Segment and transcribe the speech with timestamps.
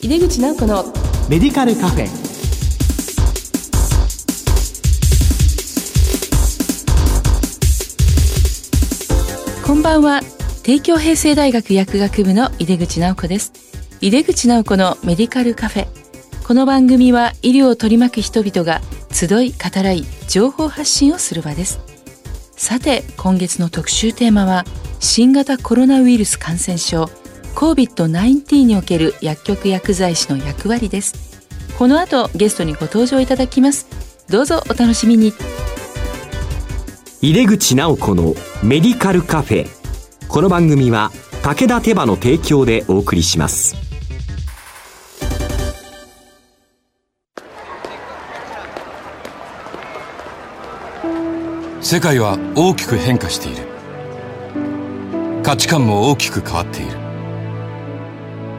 [0.00, 0.84] 井出口直子の
[1.28, 2.06] メディカルカフェ。
[9.66, 10.20] こんばんは。
[10.62, 13.52] 帝京平成大学薬学部の井出口直子です。
[14.00, 15.88] 井出口直子のメディカルカフェ。
[16.46, 18.80] この番組は医療を取り巻く人々が
[19.10, 21.80] 集い語らい情報発信をする場です。
[22.52, 24.64] さて今月の特集テーマは
[25.00, 27.10] 新型コロナウイルス感染症
[27.58, 31.42] COVID-19 における薬局薬剤師の役割です。
[31.76, 33.88] この後ゲストにご登場いただきます。
[34.28, 35.32] どうぞお楽しみに。
[37.20, 39.66] 入れ口直子のメディカルカフェ。
[40.28, 41.10] この番組は
[41.42, 43.74] 武田手羽の提供でお送りします。
[51.80, 53.66] 世界は大きく変化している。
[55.42, 57.07] 価値観も大きく変わっている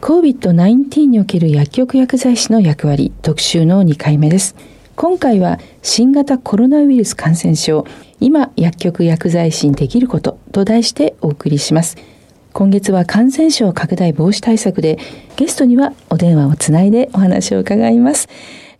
[0.00, 4.54] COVID-19 における薬局薬剤師の役割特集の2回目です。
[4.94, 7.86] 今回は新型コロナウイルス感染症
[8.20, 11.96] 今薬局薬剤師にできることと題してお送りします。
[12.52, 14.98] 今月は感染症拡大防止対策で
[15.36, 18.28] ゲストにはお電話をつないでお話を伺います。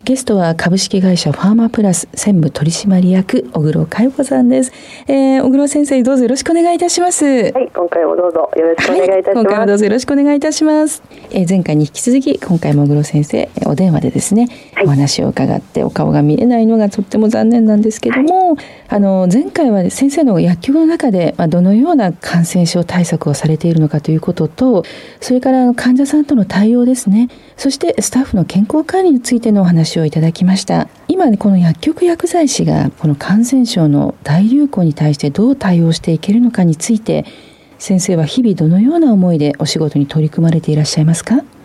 [0.07, 4.71] ゲストは株式会社ファーマプラス専務取締役小黒佳代子さんです、
[5.05, 7.25] えー、小黒先生どうぞよろしくお願いいたします。
[7.25, 24.83] はい今回もどうぞよろしくお願いいたします、はい、今回もどうぞよろしくお願いいたします、えー、前回に引き続き今回も小黒先生お電話でですね、はい、お話を伺ってお顔が見えないのがとっても残念なんですけども、はい、あの前回は先生の薬局の中でまあどのような感染症対策をされているのかということと
[25.19, 27.29] それから患者さんとの対応ですね。
[27.55, 30.87] そしてスタッフの健康管理についてのお話をいただきました。
[31.07, 37.25] 今ねこの薬局薬剤師がこの感染症の大流行に対してどう対応していけるのかについて
[37.79, 41.35] 先生は日々どのような思いでお仕事に取り組まれていらっしゃいますか？
[41.35, 41.56] はい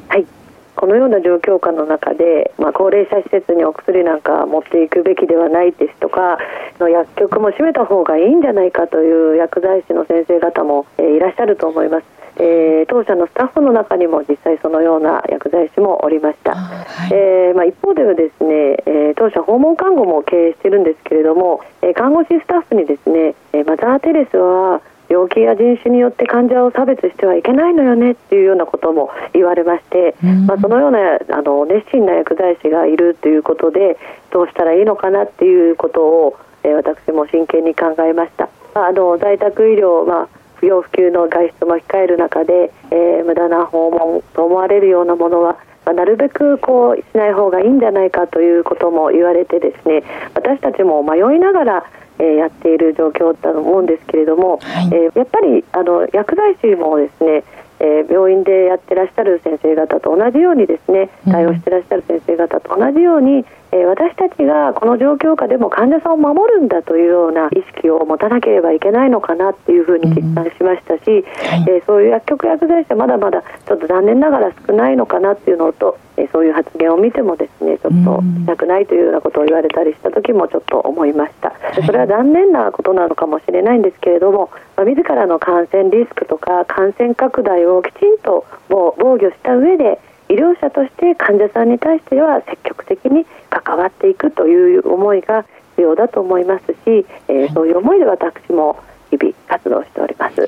[0.82, 6.38] このような状況下の中で、まあ、高齢者施設にお薬なんか持っていくべきではないですとか
[6.80, 12.04] の薬局も閉めた方がいいんじゃないかという薬剤師の先生方も、えー、いらっしゃると思います。
[12.34, 30.14] えー、当社のスタッフの中にも実際そのような薬剤師もおりました、はい、えー、まあ、一方ではですね、えー、当社訪問看護も経営しているんですけれども、え看護師スタッフにですね、えマザー・テレスは病気や人種によって患者を差別してはいけないのよねっていうようなことも言われまして、
[30.46, 30.98] まあ、そのような
[31.36, 33.98] あの熱心な薬剤師がいるということで
[34.30, 38.48] どうしたらいいのかなっていうことを、え私も真剣に考えました。
[38.74, 57.44] あの在宅医療、まあ不要不急の外出も控える中で、えー、無駄な訪問と思われるようなものはまあ、なるべくこうしない方がいいんじゃないかということも言われてですね私たちも迷いながら、えー、やっている状況だと思うんですけれども、はい、えー、やっぱりあの薬剤師もですね
[57.82, 71.22] えー、病院でやってらっしゃる先生方と同じようにですね対応してらっしゃる先生方と同じように、えー、私たちがこの状況下でも患者さんを守るんだというような意識を持たなければいけないのかなっていうふうに実感しましたし、うん、
[71.68, 81.52] えー、そういう薬局薬剤師はまだまだちょっと残念ながら少ないのかなっていうのと、えそういう発言を見てもですねちょっとしたくないというようなことを言われたりした時もちょっと思いました。
[81.86, 98.78] それは残念なことなのかもしれないんですけれども、まあ、自らの感染リスクとか感染拡大をきちんと防御した上で医療者として患者さんに対しては積極的に関わっていくという思いが必要だと思いますし、えー、そういう思いで私も
[99.10, 100.40] 日々活動しております。
[100.40, 100.46] は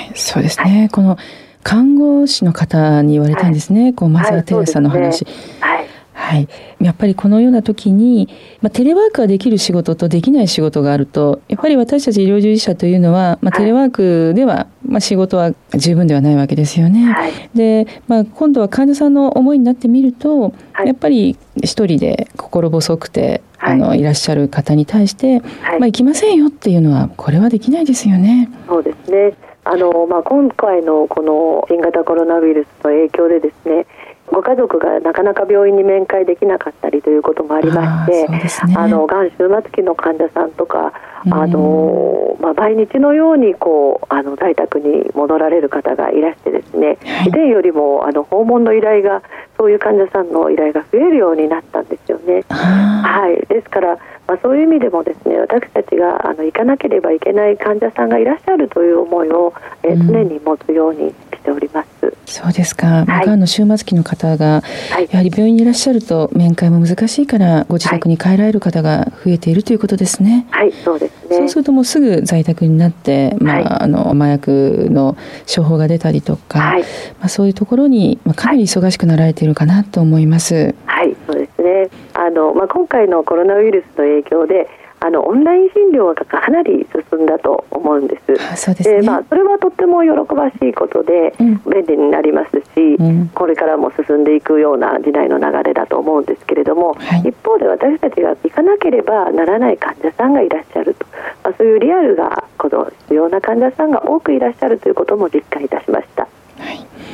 [0.00, 1.16] い、そうですね、はい、この
[1.62, 5.26] 看護師の方に言われたんですね、はい、こうマザー・テレサの話。
[5.60, 5.86] はい。
[6.20, 6.48] はい、
[6.80, 8.28] やっぱりこのような時に、
[8.60, 17.12] まあ、テレワークができる仕事とできない仕事があるとやっぱり私たち医療従事者というのは、まあ、テレワークでは、まあ、仕事は十分ではないわけですよね。
[17.12, 25.46] はい、で、まあ、今度は患者さんの思いになってみると、はい、やっぱり一人で心細くてあのいらっしゃる方に対して、ま
[25.82, 28.50] あ、行きませんよっていうのはこれはできないですよね。
[28.68, 33.86] そうですねあの、まあ、今回のこの新型コロナウイルスの影響でですね
[34.26, 40.92] ご家族がなかなか病院に面会できなかったりということもありましてあ、ね、のがん終末期の患者さんとか
[41.30, 49.22] あの、まあ、毎日のようにこうあの在宅に戻られる方がいらしてですね、はい、以前よりもあの訪問の依頼が
[49.58, 52.44] そういう患者さんの依頼が増えるようになったんですよね。
[52.48, 59.52] はい、ですから、まあ、そういう意味でもですね私たちがあの行かなければいけない患者さんがいらっしゃるという思いを、
[59.82, 62.14] えー、常に持つようにしております。
[62.26, 63.04] そうですか。
[63.06, 70.46] はい、がんの終末期の方が、はい、やはり病院にいらっしゃると面会も難しいからご自宅に帰られる方が増えているということですね。
[70.50, 71.09] はい、そうです
[71.50, 75.16] するともうすぐ在宅になって、まあ、あの麻薬の
[75.52, 76.76] 処方が出たりとか、
[77.18, 80.74] まあそういうところにまあかなり忙しくなられているかなと思います。
[80.86, 81.88] はい、そうですね。
[82.14, 84.68] あのまあ今回のコロナウイルスの影響で
[85.00, 88.56] あのオンライン診療がかなり進んだと思うんです。
[88.56, 101.06] そうですね、まあ、それはとっても喜ばしいことで、便利になりますし、うん、これからも進んでいくような時代の流れだと思うんですけれども、はい、一方で私たちが行かなければならない患者さんがいらっしゃると、
[101.42, 106.28] まあ、そういうリアルがこの必要な患者さんが多くいらっしゃるということも実感いたしました。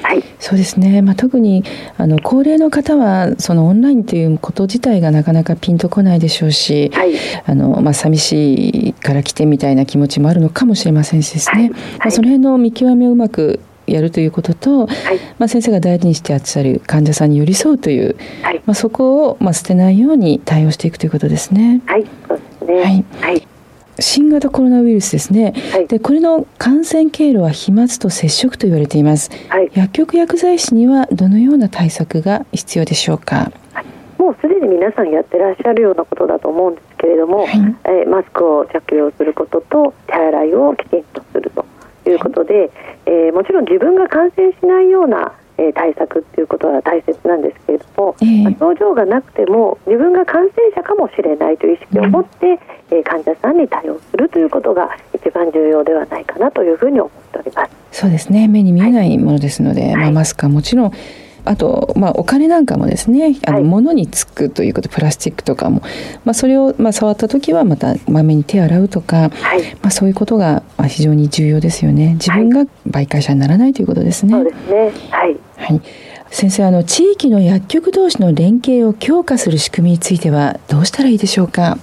[0.03, 1.65] はい、そうですね、まあ、特に
[1.97, 7.13] あの高齢の方はそのオンラインということ自体がなかなかピンとこないでしょうし、はい、
[7.45, 11.77] あのまあ、寂しいから来てみたいな気持ちもあるのかもしれませんしですね、はい、ま
[12.07, 21.83] あ、その辺の見極めをうまくやるということと、はい、まあ、先生が大事にしてらっしゃる患者さんに寄り添うという、はい、まあ、そこをまあ捨てないように対応していくということですね。
[21.87, 22.75] はい、そうですね。
[22.83, 23.49] はい、はい
[23.99, 37.49] 新型コロナウイルスですね、はい、でこれの感染経路は飛沫と接触と言われています、はい、薬局薬剤師にはどのような対策が必要でしょうか、はい、もうすでに皆さんやってらっしゃるようなことだと思うんですけれども、はい、
[37.85, 41.65] えー、マスクを着用することと手洗いをきちんとすると
[42.09, 42.71] いうことで、
[43.07, 52.59] えー、もちろん自分が感染しないようなえ対策っていうことは大切なんですけれども、えー、症状がなくても自分が感染者かもしれないという意識を持って、
[52.91, 57.73] え患者さんに対応するということが一番重要ではないかなというふうに思っております。
[57.91, 58.49] そうですね。
[58.49, 60.93] 目に見えないものですので、はい、まあ、マスクはもちろん
[61.47, 65.81] あと、まあ、お金なんかもですねあの、物につくということプラスチックとかも、
[66.25, 72.15] まあ、それを、まあ、触った時はまたまめに手洗うとか、はい、まあ、そういうことが非常に重要ですよね。
[72.15, 74.33] 自分が媒介者にならないということですね。
[74.33, 74.93] そうですね。
[75.11, 75.81] はい、はい。
[76.31, 81.79] 先生あの地域の薬局同士の連携を強化する仕組みについてはどうしたらいいでしょうか？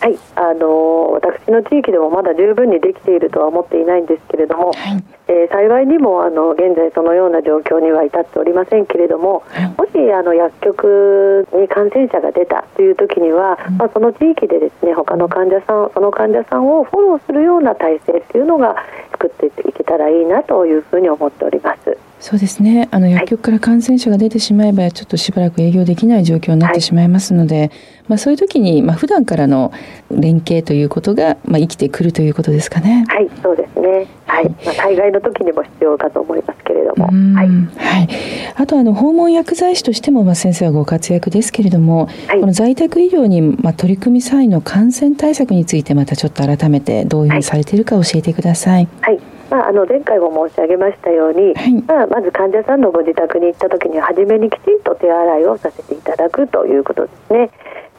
[0.00, 18.76] はい、あの私の地域でもまだ十分にできているとは思っていないんですけれども、はい、えー、幸いにもあの現在そのような状況には至っておりませんけれども、はい、もしあの薬局に感染者が出たという時には、うん、まあ、その地域でですね他の患者さんその患者さんをフォローするような体制っていうのが
[19.12, 21.98] 作っていけたらいいなというふうに思っております。
[22.20, 22.88] そうですね。
[22.90, 27.70] あの薬局から感染者が出てしまえば、ちょっとしばらく営業できない状況になってしまいますので、はい、
[28.08, 29.72] まあ、そういう時に、まあ普段からの
[30.10, 33.04] 連携ということが、まあ、生きてくるということですかね。
[33.08, 38.08] はいそうですねはい、まあ、災害の時にも必要かと思いますけれども、はい、はい、
[38.54, 48.88] あとあの訪問薬剤師としても、まあ、先生はご活躍ですけれども、はい、この在宅医療に、まあ、取り組み際の感染対策についてまたちょっと改めてどういうふうにされているか教えてください。
[49.00, 49.18] はい。
[49.50, 57.50] まあ、あの前回も申し上げましたように、はい、まあ、まず患者さんのご自宅に行った時には初めにきちんと手洗いをさせていただくということですね。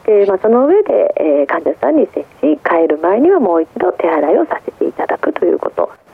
[0.06, 5.18] でまあ、その上で、えー、患者さんに接し帰る前にはもう一度手洗いをさせていただ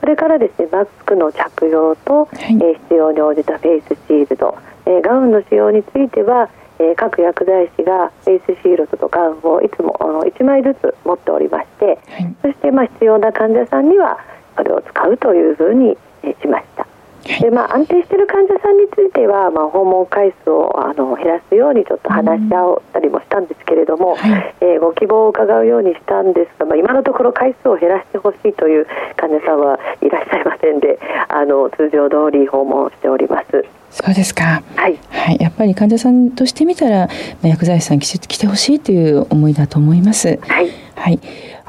[0.07, 6.49] れからですねマスクの着用と、はい、えー、必要に応じたフェイスシールド、えー、ガウンの使用については、
[6.79, 14.19] え各薬剤師がフェイスシールドとガウンをいつもあの1枚ずつ持っておりまして、はい、そしてまあ必要な患者さんには
[14.55, 15.97] それを使うというふうに
[16.41, 16.86] しました。
[17.27, 33.65] でまあ、安定している患者さんについては、まあ、訪問回数をあの減らすようにちょっと話し合ったりもしたんですけれども、はい、えー、ご希望を伺うようにしたんですが、まあ、今のところ回数を減らしてほしいという患者さんはいらっしゃいませんであの通常通り訪問しております。
[33.89, 37.13] そうですか、はい、はい、やっぱり患者さんとしてみたら、ま
[37.45, 40.39] あ、薬剤師さんき来てほしいという思いだと思います。
[40.41, 41.19] はい、はい、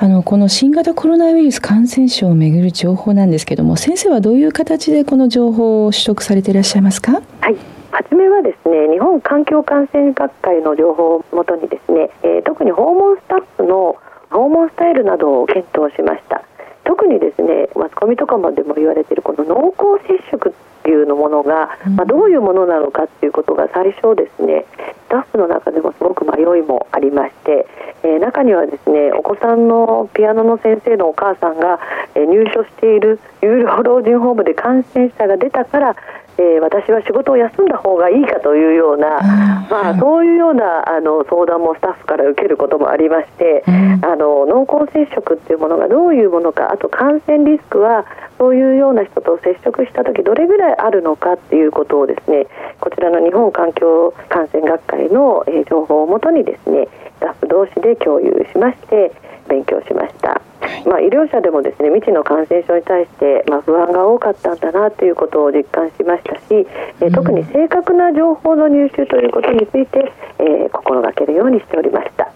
[0.00, 7.20] あのこの新型コロナウイルス感染症をめぐる情報なんですけども先生はどういう形でこの情報を取得されていらっしゃいますか？
[7.40, 7.56] はい。
[7.90, 13.96] 初めはですね日本環境感染学会の情報をもとにですね、えー、特に訪問スタッフの
[14.30, 16.44] 訪問スタイルなどを検討しました。
[16.84, 20.52] 特にですねマスコミとかまでも言われているこの濃厚接触っ
[20.84, 24.64] ていうのものが、まあ、どういうものなのかっていうことが最初ですね
[25.08, 27.66] スタッフの中でもすごく迷いもありまして、
[28.02, 31.80] えー、中にはですねお子さんのピアノの先生のお母さんが、
[32.14, 35.96] えー、入所している有料老人ホームで感染者が出たから
[36.38, 48.07] えー、私は仕事を休んだ方がいいかというような、まあ、そういうようなあの相談もスタッフから受けることもありまして、あの濃厚接触っていうものがどういうものかあと感染リスクは
[48.38, 52.47] そういうような人と接触した時どれぐらいあるのかっていうことをですね
[52.80, 56.87] こちらの日本環境感染学会の、え情報をもとにですね
[57.18, 59.12] スタッフ同士で共有しまして
[59.49, 60.47] 勉強しました。
[60.87, 66.66] まあ、医療者でもですね未知の感染症に対して、まあ、不安が多かったんだなということを実感しましたし、
[67.00, 72.32] え特に正確な情報の入手ということについて、えー、心がけるようにしておりました。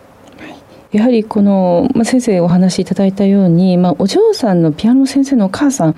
[0.93, 5.95] やはりこの、まあ、先生お話しいただいたように、まあ、お嬢さんのピアノ先生のお母さん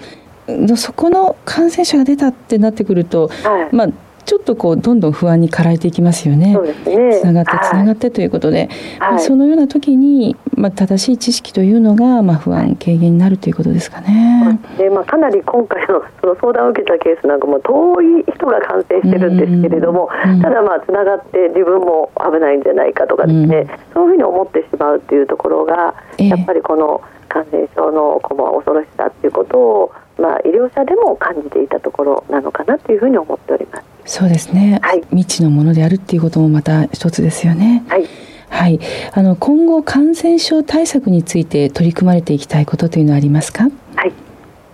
[0.76, 3.88] そこの感染者が出たってなってくると、はい、まあ、
[4.24, 6.56] ちょっとこうどんどん不安に駆られていきますよね。
[6.84, 14.58] つな、ね、がってつながってということで、はい、そのような時に、まあ、正しい知識というのが、まあ、不安軽減になるということですかね。
[14.78, 20.08] でまあ、かなり今回のその相談を受けたケースなんかも遠い人が感染してるんですけれども、
[20.42, 27.02] ただまあつながって自分も危ないんじゃないかとかですね、そういうふうに思ってしまうっていうところが、やっぱりこの
[27.34, 33.84] 感染症のこの恐ろしさっていうことをまあ、医療者でも感じていたところなのかなというふうに思っております。
[34.06, 37.82] そうですね、はい、未知のものであるっていうこともまた一つですよね。
[37.88, 38.06] はい
[38.48, 38.78] はい、
[39.12, 43.64] あの今後感染症対策について取り組まれていきたいことというのはありますか？
[43.96, 44.12] はい。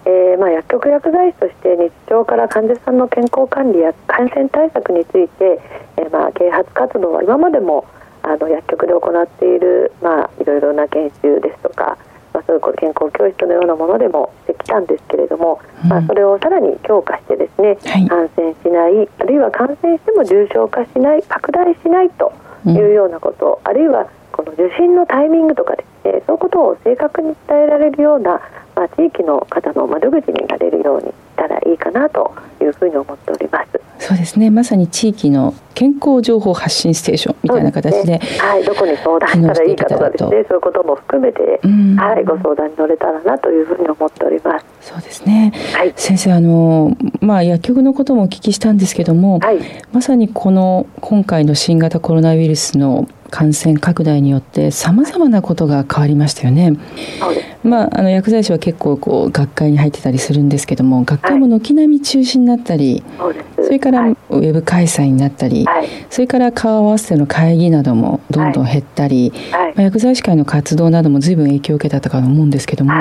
[0.04, 5.58] えー、まあ薬局薬剤師として日常から患者さんの健康管理や感染対策について、
[5.96, 7.86] えー、まあ啓発活動は今までも
[8.22, 11.98] あの薬局で行っているまあいろいろな研修ですとか、まあ
[12.50, 22.32] そういう健康教室のようなものでもしてきたんですけれども、うん、まあそれをさらに強化してですね、はい、感染しないあるいは感染しても重症化しない拡大しないと
[22.66, 24.08] いうようなこと、うん、あるいは
[24.40, 28.40] この受診のタイミングとかですねそういうことを正確に伝えられるような、
[28.74, 33.80] まあ、地域の方の窓口になれるようにしたらいいかなというふうに思っております。
[33.98, 34.50] そうですね。
[34.50, 41.60] まさに地域の健康情報発信ステーションみたいな形で、ね、はい、どこに相談したらいいかとかですねそういうことも含めて、
[41.96, 44.66] はい、ご相談に乗れたらなというふうに思っております。
[44.80, 49.58] そうですね、はい、先生あの、まあ、薬局のこともお聞きしたんですけども、はい、
[49.92, 56.76] まさにこの今回の新型コロナウイルスの感染拡大によってさまざまなことが変わりましたよね。
[57.62, 72.92] まあ、あの薬剤師は結構こう学会に入ってたりするんですけども学会も軒並み中止になったり、はい、それからウェブ開催になったり、はい、それから顔合わせの会議などもどんどん減ったり、はい、まあ、薬剤師会の活動なども随分影響を受けたとか思うんですけども、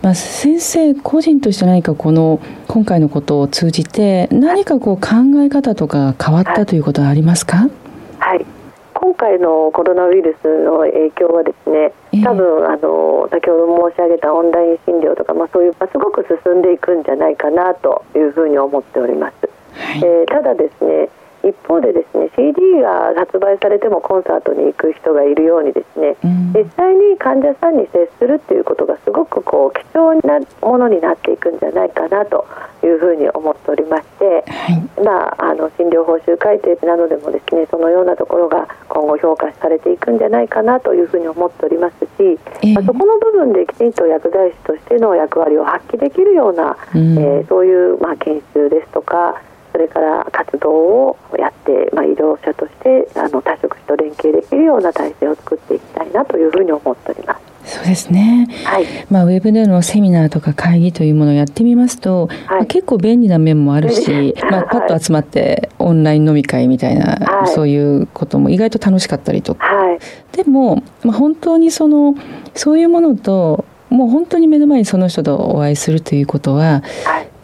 [0.00, 5.08] まあ、先生個人として何かこの今回のことを通じて何かこう考
[5.42, 7.68] え方とか変わったということはありますか、
[9.16, 11.92] 回のコロナウイルスの影響はですね
[12.22, 19.50] 多分あの先ほど申し上げたオンライン診療とか、まあ、そういう、すごく進んでいくんじゃないかなというふうに思っております。
[19.74, 21.08] はい、えー、ただですね
[21.48, 32.46] 一方でですね CD が発売されてもコンサートに行く人がいるようにですね、うん、実際に患者さんに接するっていうことがすごくこう貴重なものになっていくんじゃないかなと
[32.82, 49.40] いうふうに思っておりまして、はい、まあ、あの診療報酬改定などでもですねそのようなところが今後評価されていくんじゃないかなというふうに思っておりますし、えー、まあ、そこの部分できちんと薬剤師としての役割を発揮できるような、うん、えー、そういう、まあ、研修ですとか
[49.76, 57.76] それから活動をやって、まあ、医療者としてあの多職種と連携できるような体制を作っていきたいなというふうに思っております。
[57.76, 58.86] そうですね、はい。
[59.10, 69.98] まあ、ウェブでのセミナーとか会議というものをやってみますと、はい、まあ、結構便利な面もあるし、まあ、パッと集まってオンライン飲み会みたいな、はい、そういうことも意外と楽しかったりとか、はい、
[70.32, 72.14] でも、まあ、本当にその
[72.54, 76.82] そういうものともう本当に目の前にその人とお会いするということは、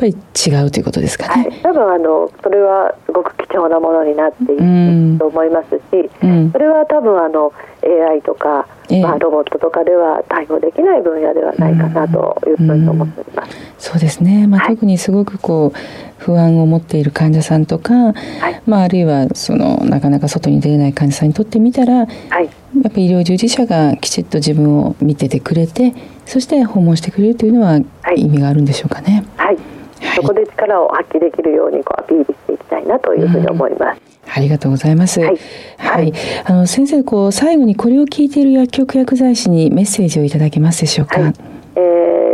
[0.02, 1.42] ぱり違うということですかね。
[1.44, 7.52] はい、多分あのそれはすごく貴重なものになっていると思いますし、うん、それは多分あの
[7.84, 8.66] AI とか、
[9.02, 13.56] まあ、ロボットとかでは対応できない分野ではないかなというふうに思っております。
[13.78, 15.78] そうですね、まあ、特にすごくこう
[16.18, 22.50] 不安を持っている患者さんとか、はい、まあ、あるいはそのなかなか外に出れない患者さんにとってみたら、はい、や
[22.88, 25.94] っぱり医療従事者がきちっと自分を見ててくれて
[26.26, 27.80] そして訪問してくれるというのは
[28.16, 29.24] 意味があるんでしょうかね。
[29.36, 29.71] はい、はい、
[30.16, 33.96] そこで力を発揮できるようにこうアピールしていきたいなというふうに思います。
[33.96, 35.20] うんありがとうございます。
[35.20, 35.38] はい。
[35.76, 36.12] はい、
[36.44, 41.20] あの先生こう最後にこれを聞いている薬局薬剤師にメッセージをいただけますでしょうか？
[41.20, 41.32] はい、
[41.74, 41.80] え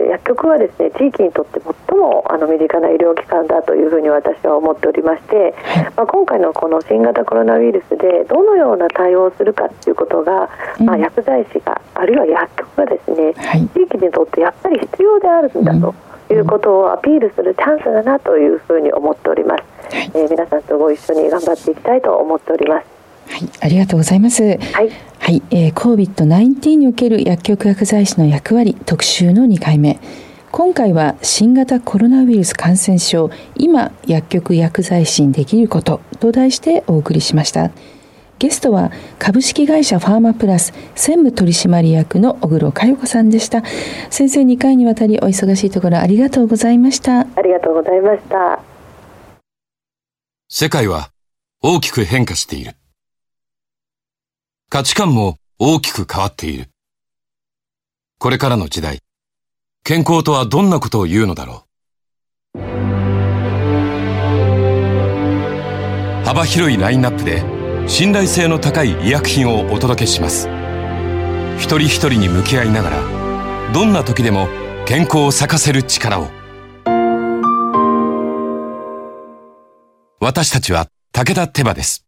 [0.07, 15.89] ー、薬局はですね地域にとって最もあの身近な医療機関だというふうに私は思っておりまして、はい、まあ今回のこの新型コロナウイルスでどのような対応をするかということが、うん、まあ薬剤師があるいは薬局がですね、はい、地域にとってやっぱり必要であるんだと。
[15.89, 15.95] うん
[16.35, 19.95] いうことをアピールするチャンスだなというふうに思っております。
[19.95, 22.87] はい、えー、皆さんとご一緒に頑張っていきたいと思っております。
[23.31, 24.43] はい、ありがとうございます。
[24.43, 24.59] はい、
[25.19, 29.99] はい、えー、COVID-19 における薬局薬剤師の役割特集の2回目。
[30.51, 37.71] 今回は新型コロナウイルス感染症今薬局薬剤師にできることと題してお送りしました
[38.39, 43.63] ゲストは株式会社ファーマプラス専務取締役の小黒佳代子さんでした。
[44.11, 47.21] 先生2回にわたりお忙しいところありがとうございました。
[47.21, 48.61] ありがとうございました。
[50.49, 51.11] 世界は
[51.63, 52.73] 大きく変化している。
[54.71, 56.69] 価値観も大きく変わっている。
[58.19, 59.01] これからの時代
[59.83, 61.65] 健康とはどんなことを言うのだろ
[62.55, 62.61] う。
[66.25, 67.58] 幅広いラインナップで
[67.89, 70.47] 信頼性の高い医薬品をお届けします。
[71.57, 74.47] 一人一人に向き合いながらどんな時でも
[74.87, 76.29] 健康を咲かせる力を。
[80.21, 82.08] 私たちは武田手羽です。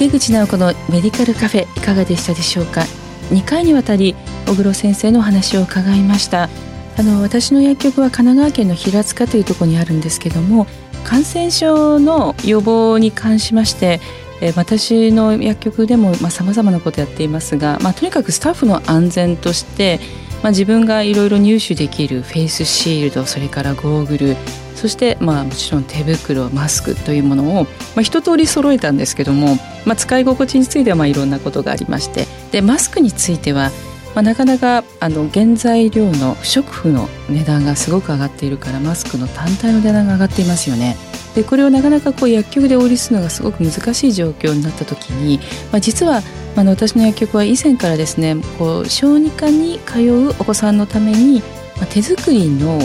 [0.00, 2.86] 出口直子のメディカルカフェいかがでしたでしょうか
[3.32, 4.16] ？2回にわたり
[4.46, 6.48] 小黒先生のお話を伺いました。
[6.96, 10.66] あの私の薬局は神奈川県の平塚というところにあるんですけども
[11.04, 14.00] 感染症の予防に関しまして
[14.40, 20.00] え私の薬局でもさまざ、まなことやっていますが、まあ、とにかくスタッフの安全として、
[20.42, 24.36] まあ、自分がいろいろ入手できるフェイスシールドそれからゴーグル
[24.80, 27.68] そして、まあ、もちろん手袋マスクというものを、ま
[27.98, 33.70] あ、一通り揃えたんですけども、まあ、使い心地についてはまあいろんなことがありましてでマスクについては、
[34.14, 40.96] まあ、なかなかあの原材料の不織布の値段がすごく上がっているからマスクの単体の値段が上がっていますよね。
[41.34, 45.38] でこれをなかなかこう薬局でお売りするのがすごく難しい状況になった時に、
[45.70, 46.22] まあ、実は
[46.56, 51.42] あの私の薬局は以前からですねこう小児科に通うお子さんのために
[51.80, 52.78] ま、手作りの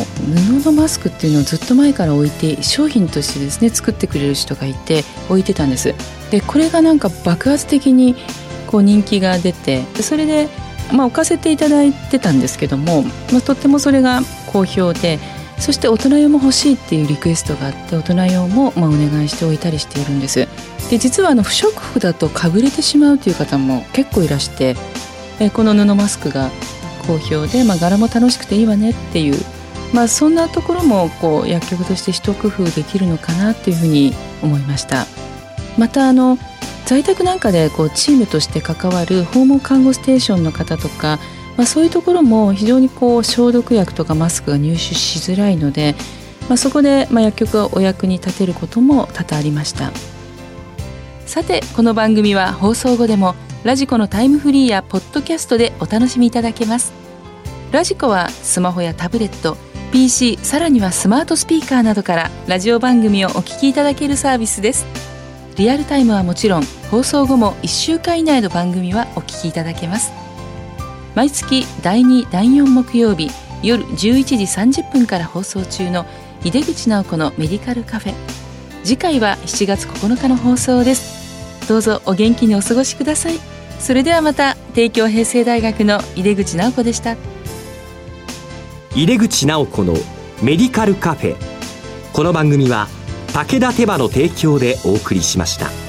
[0.61, 5.93] 布のマスクっていうのをずっと前から置いて商品としてですね作ってくれる人がいて置いてたんです。
[6.31, 8.15] でこれがなんか爆発的に
[8.67, 10.47] こう人気が出てそれで、
[10.91, 15.19] まあ、置かせていただいてたんですけども、まあ、とってもそれが好評で
[15.59, 20.47] そして大人用も欲しいっていうリクエストがあって大人用もまあお願いしておいたりしているんです。
[20.89, 24.75] で実はあの不織布だとかぶれてしまうという方も結構いらして
[25.39, 26.49] えこの布マスクが
[27.07, 29.39] 好評で、まあ、柄も楽しくていいわねっていう、
[29.93, 35.05] まあ、そんなところもこう薬局として一工夫できるのかなというふうに思いました。
[35.77, 36.37] またあの
[36.85, 41.19] 在宅なんかでこうチームとして関わる訪問看護ステーションの方とか、
[41.57, 45.95] まあ、そういうところも非常にこう消毒薬とかマスクが入手しづらいので、
[46.47, 49.91] まあ、そこでまあ薬局がお役に立てることも多々ありました。
[51.25, 53.35] さてこの番組は放送後でも
[53.65, 56.93] ラジコのタイムフリーやポッドキャストでお楽しみいただけます。
[57.71, 59.57] ラジコはスマホやタブレット
[59.91, 64.85] PC さらにはスマートスピーカーなどからラジオ番組をお聞きいただけるサービスです。
[65.57, 70.13] リアルタイムはもちろん放送後も1週間以内の番組はお聞きいただけます。
[71.15, 73.31] 毎月第2第4木曜日
[73.63, 74.23] 夜11
[74.69, 76.05] 時30分から放送中の
[76.43, 78.13] 井出口直子のメディカルカフェ。
[78.83, 81.67] 次回は7月9日の放送です。
[81.67, 83.54] どうぞお元気にお過ごしください。
[83.79, 87.15] それではまた帝京平成大学の井出口直子でした
[88.95, 89.93] 井出口直子の
[90.41, 91.35] メディカルカフェ
[92.13, 92.87] この番組は
[93.33, 95.84] 武田手羽の提供でお送りしました。